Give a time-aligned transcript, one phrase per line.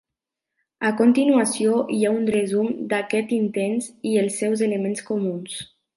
[0.89, 5.61] A continuació hi ha un resum d'aquests intents i els seus elements comuns.